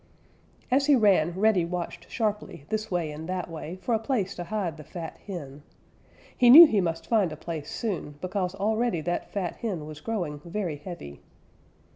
As 0.71 0.87
he 0.87 0.95
ran, 0.95 1.39
Reddy 1.39 1.63
watched 1.63 2.09
sharply 2.09 2.65
this 2.69 2.89
way 2.89 3.11
and 3.11 3.29
that 3.29 3.51
way 3.51 3.75
for 3.75 3.93
a 3.93 3.99
place 3.99 4.33
to 4.33 4.45
hide 4.45 4.77
the 4.77 4.83
fat 4.83 5.19
hen. 5.27 5.61
He 6.35 6.49
knew 6.49 6.65
he 6.65 6.81
must 6.81 7.05
find 7.05 7.31
a 7.31 7.37
place 7.37 7.69
soon, 7.69 8.15
because 8.19 8.55
already 8.55 9.01
that 9.01 9.29
fat 9.29 9.57
hen 9.57 9.85
was 9.85 10.01
growing 10.01 10.39
very 10.43 10.77
heavy. 10.77 11.21